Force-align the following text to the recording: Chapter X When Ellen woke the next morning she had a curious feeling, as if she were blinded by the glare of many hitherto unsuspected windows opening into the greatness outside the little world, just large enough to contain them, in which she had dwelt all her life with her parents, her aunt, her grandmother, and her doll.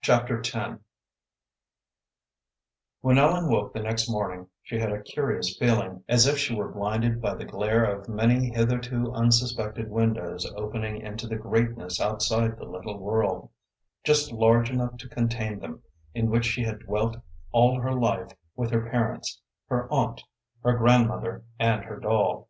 Chapter 0.00 0.38
X 0.38 0.54
When 3.02 3.18
Ellen 3.18 3.50
woke 3.50 3.74
the 3.74 3.80
next 3.82 4.08
morning 4.08 4.46
she 4.62 4.78
had 4.78 4.90
a 4.90 5.02
curious 5.02 5.54
feeling, 5.58 6.02
as 6.08 6.26
if 6.26 6.38
she 6.38 6.54
were 6.54 6.72
blinded 6.72 7.20
by 7.20 7.34
the 7.34 7.44
glare 7.44 7.84
of 7.84 8.08
many 8.08 8.48
hitherto 8.54 9.12
unsuspected 9.12 9.90
windows 9.90 10.50
opening 10.56 11.02
into 11.02 11.26
the 11.26 11.36
greatness 11.36 12.00
outside 12.00 12.56
the 12.56 12.64
little 12.64 12.96
world, 12.98 13.50
just 14.02 14.32
large 14.32 14.70
enough 14.70 14.96
to 14.96 15.10
contain 15.10 15.58
them, 15.58 15.82
in 16.14 16.30
which 16.30 16.46
she 16.46 16.62
had 16.64 16.78
dwelt 16.78 17.18
all 17.52 17.82
her 17.82 17.92
life 17.92 18.32
with 18.56 18.70
her 18.70 18.88
parents, 18.88 19.42
her 19.66 19.92
aunt, 19.92 20.22
her 20.62 20.72
grandmother, 20.74 21.44
and 21.58 21.84
her 21.84 21.98
doll. 22.00 22.48